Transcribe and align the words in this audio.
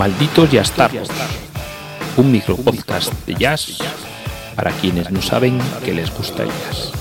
Malditos 0.00 0.50
Yastardos, 0.50 1.10
un 2.16 2.32
micropodcast 2.32 3.12
de 3.26 3.34
jazz 3.34 3.76
para 4.56 4.70
quienes 4.70 5.10
no 5.10 5.20
saben 5.20 5.58
que 5.84 5.92
les 5.92 6.10
gusta 6.10 6.44
el 6.44 6.48
jazz. 6.48 6.99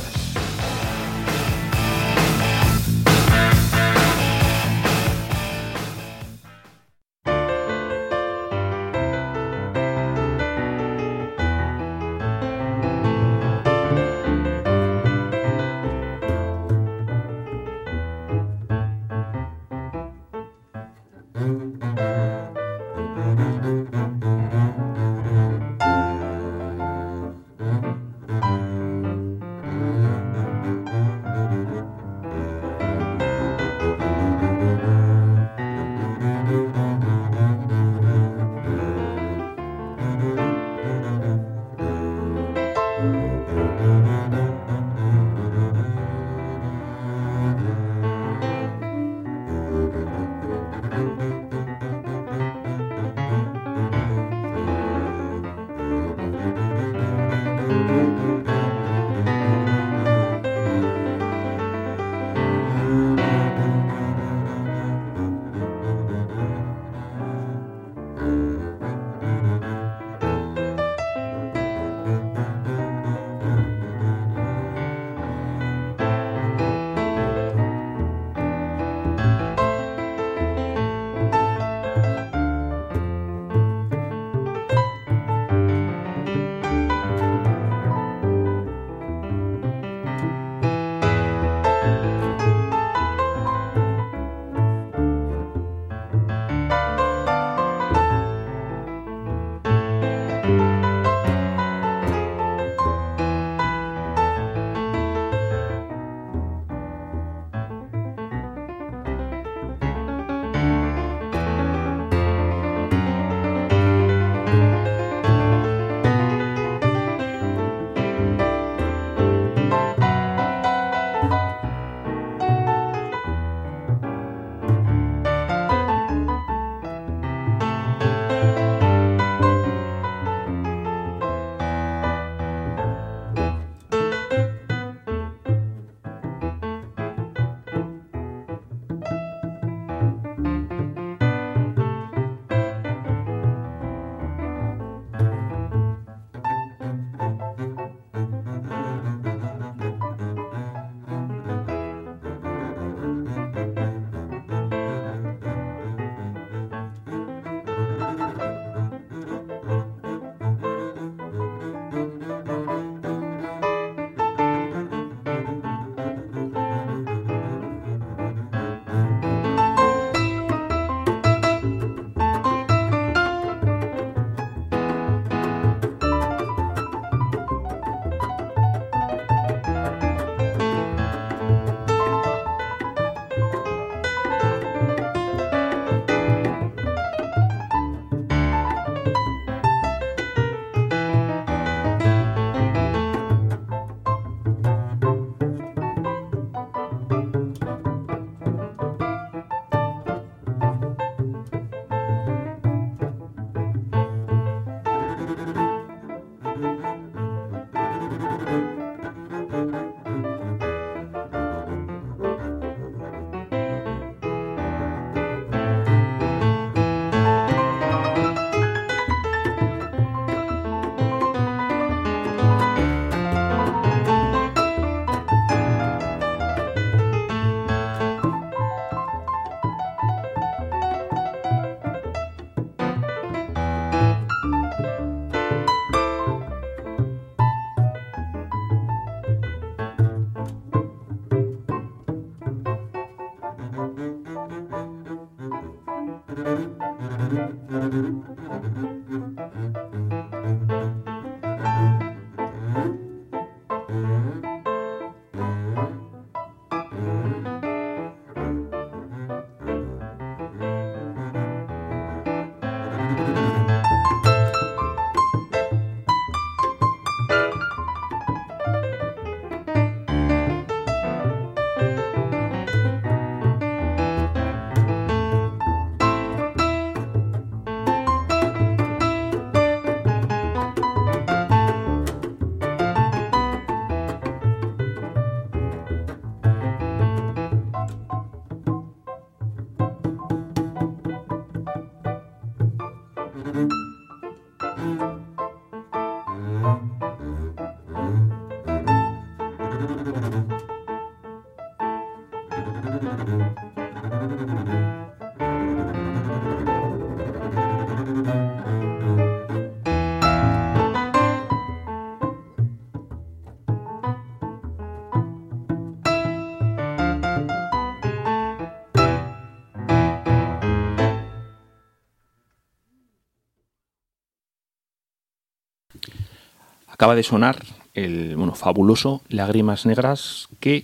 Acaba 326.99 327.15
de 327.15 327.23
sonar 327.23 327.63
el 327.93 328.35
bueno, 328.35 328.55
fabuloso 328.55 329.21
Lágrimas 329.29 329.85
Negras 329.85 330.49
que 330.59 330.83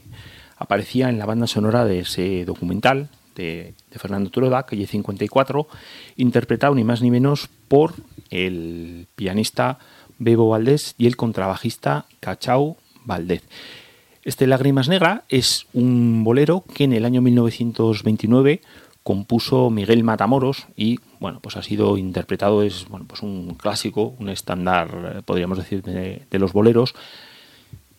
aparecía 0.56 1.10
en 1.10 1.20
la 1.20 1.26
banda 1.26 1.46
sonora 1.46 1.84
de 1.84 2.00
ese 2.00 2.46
documental 2.46 3.10
de, 3.36 3.74
Fernando 3.92 4.30
Turoda, 4.30 4.66
Calle 4.66 4.88
54, 4.88 5.68
interpretado 6.16 6.74
ni 6.74 6.86
más 6.86 7.02
ni 7.02 7.12
menos 7.12 7.50
por 7.68 7.96
el 8.30 9.08
pianista 9.18 9.78
Bebo 10.18 10.48
Valdés 10.48 10.96
y 10.98 11.08
el 11.08 11.18
contrabajista 11.18 12.06
Cachao 12.22 12.78
Valdés. 13.04 13.42
Este 14.24 14.48
Lágrimas 14.48 14.88
Negras 14.88 15.24
es 15.28 15.68
un 15.74 16.24
bolero 16.24 16.64
que 16.74 16.86
en 16.86 16.94
el 16.94 17.04
año 17.04 17.22
1929 17.22 18.62
compuso 19.04 19.70
Miguel 19.70 20.06
Matamoros 20.06 20.68
y 20.78 21.02
bueno, 21.26 21.40
pues 21.40 21.58
ha 21.58 21.64
sido 21.64 21.98
interpretado, 21.98 22.62
es 22.62 22.88
bueno, 22.88 23.08
pues 23.10 23.24
un 23.24 23.56
clásico, 23.56 24.14
un 24.20 24.30
estándar, 24.30 25.16
eh, 25.16 25.22
podríamos 25.26 25.58
decir, 25.58 25.82
de, 25.82 26.40
los 26.40 26.54
boleros. 26.54 26.94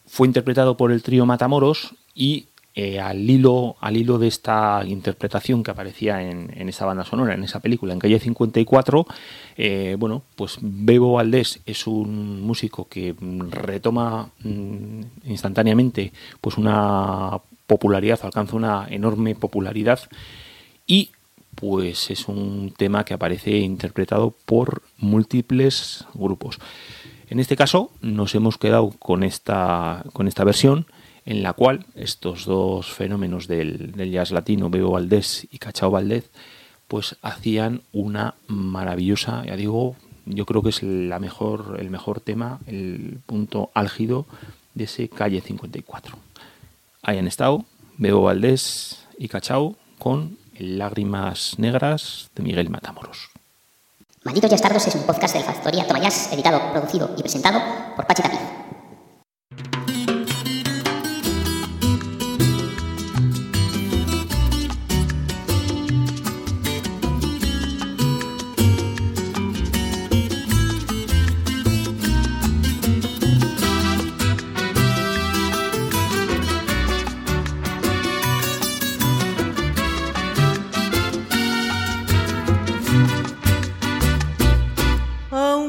Fue 0.06 0.28
interpretado 0.28 0.76
por 0.76 0.92
el 0.92 1.02
trío 1.02 1.26
Matamoros 1.26 1.96
y 2.14 2.46
eh, 2.76 3.00
al, 3.00 3.28
hilo, 3.28 3.74
al 3.80 3.96
hilo 3.96 4.20
de 4.20 4.28
esta 4.28 4.80
interpretación 4.86 5.64
que 5.64 5.72
aparecía 5.72 6.22
en, 6.22 6.52
en, 6.56 6.68
esa 6.68 6.86
banda 6.86 7.04
sonora, 7.04 7.34
en 7.34 7.42
esa 7.42 7.58
película, 7.58 7.92
en 7.94 7.98
Calle 7.98 8.20
54, 8.20 9.04
eh, 9.56 9.96
bueno, 9.98 10.22
pues 10.36 10.58
Bebo 10.60 11.14
Valdés 11.14 11.62
es 11.66 11.88
un 11.88 12.42
músico 12.42 12.86
que 12.86 13.12
retoma 13.50 14.30
mm, 14.44 15.00
instantáneamente 15.24 16.12
pues 16.40 16.58
una 16.58 17.40
popularidad, 17.66 18.20
alcanza 18.22 18.54
una 18.54 18.86
enorme 18.88 19.34
popularidad 19.34 19.98
y 20.86 21.10
pues 21.56 22.10
es 22.10 22.28
un 22.28 22.72
tema 22.76 23.04
que 23.04 23.14
aparece 23.14 23.58
interpretado 23.58 24.34
por 24.44 24.82
múltiples 24.98 26.04
grupos. 26.14 26.58
En 27.28 27.40
este 27.40 27.56
caso 27.56 27.90
nos 28.00 28.34
hemos 28.34 28.56
quedado 28.56 28.90
con 28.90 29.24
esta, 29.24 30.04
con 30.12 30.28
esta 30.28 30.44
versión 30.44 30.86
en 31.24 31.42
la 31.42 31.54
cual 31.54 31.86
estos 31.96 32.44
dos 32.44 32.92
fenómenos 32.92 33.48
del, 33.48 33.92
jazz 34.12 34.30
latino, 34.30 34.70
Bebo 34.70 34.92
Valdés 34.92 35.48
y 35.50 35.58
Cachao 35.58 35.90
Valdés, 35.90 36.30
pues 36.86 37.16
hacían 37.20 37.82
una 37.92 38.36
maravillosa, 38.46 39.44
ya 39.44 39.56
digo, 39.56 39.96
yo 40.24 40.46
creo 40.46 40.62
que 40.62 40.68
es 40.68 40.84
la 40.84 41.18
mejor, 41.18 41.78
el 41.80 41.90
mejor 41.90 42.20
tema, 42.20 42.60
el 42.66 43.18
punto 43.26 43.70
álgido 43.74 44.26
de 44.74 44.84
ese 44.84 45.08
Calle 45.08 45.40
54. 45.40 46.16
Ahí 47.02 47.18
han 47.18 47.26
estado 47.26 47.64
Bebo 47.98 48.22
Valdés 48.22 49.04
y 49.18 49.26
Cachao 49.26 49.74
con 49.98 50.38
Lágrimas 50.58 51.58
Negras 51.58 52.30
de 52.34 52.42
Miguel 52.42 52.70
Matamoros. 52.70 53.30
Malditos 54.24 54.50
Yastardos 54.50 54.86
es 54.88 54.94
un 54.96 55.02
podcast 55.02 55.34
de 55.34 55.40
la 55.40 55.46
Factoría 55.46 55.86
Tomayas, 55.86 56.32
editado, 56.32 56.72
producido 56.72 57.14
y 57.16 57.22
presentado 57.22 57.60
por 57.94 58.06
Pachi 58.06 58.22
Tapiz. 58.22 58.55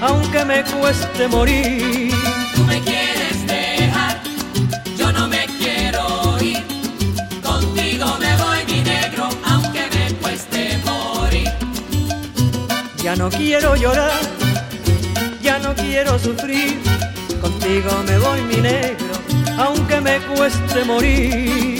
Aunque 0.00 0.44
me 0.44 0.62
cueste 0.64 1.28
morir. 1.28 2.12
Tú 2.54 2.64
me 2.64 2.80
quieres 2.80 3.46
dejar, 3.46 4.20
yo 4.96 5.12
no 5.12 5.28
me 5.28 5.46
quiero 5.58 6.38
ir. 6.40 6.62
Contigo 7.42 8.06
me 8.18 8.36
voy 8.36 8.64
mi 8.68 8.80
negro, 8.82 9.28
aunque 9.44 9.82
me 9.94 10.14
cueste 10.14 10.78
morir. 10.84 11.50
Ya 13.02 13.16
no 13.16 13.28
quiero 13.30 13.76
llorar, 13.76 14.20
ya 15.42 15.58
no 15.58 15.74
quiero 15.74 16.18
sufrir. 16.18 16.78
Contigo 17.40 17.90
me 18.06 18.18
voy 18.18 18.42
mi 18.42 18.56
negro, 18.56 19.12
aunque 19.58 20.00
me 20.00 20.18
cueste 20.20 20.84
morir. 20.84 21.79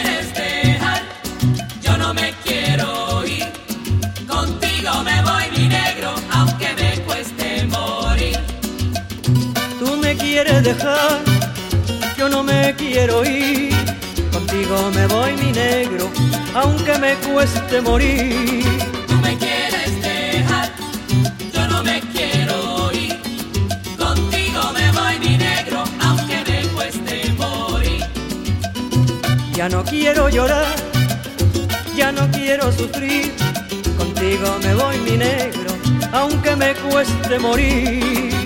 quieres 10.31 10.63
dejar, 10.63 11.19
yo 12.17 12.29
no 12.29 12.41
me 12.41 12.73
quiero 12.77 13.25
ir. 13.25 13.73
Contigo 14.31 14.89
me 14.95 15.05
voy 15.07 15.35
mi 15.35 15.51
negro, 15.51 16.09
aunque 16.55 16.97
me 16.99 17.15
cueste 17.15 17.81
morir. 17.81 18.63
Tú 19.09 19.15
me 19.15 19.37
quieres 19.37 19.91
dejar, 20.01 20.69
yo 21.53 21.67
no 21.67 21.83
me 21.83 21.99
quiero 22.13 22.57
ir. 22.93 23.17
Contigo 23.97 24.61
me 24.77 24.85
voy 24.99 25.19
mi 25.19 25.37
negro, 25.37 25.83
aunque 26.07 26.37
me 26.49 26.59
cueste 26.75 27.15
morir. 27.37 28.05
Ya 29.53 29.67
no 29.67 29.83
quiero 29.83 30.29
llorar, 30.29 30.75
ya 31.93 32.13
no 32.13 32.31
quiero 32.31 32.71
sufrir. 32.71 33.33
Contigo 33.97 34.47
me 34.63 34.73
voy 34.75 34.97
mi 34.99 35.17
negro, 35.17 35.71
aunque 36.13 36.55
me 36.55 36.73
cueste 36.75 37.37
morir. 37.37 38.40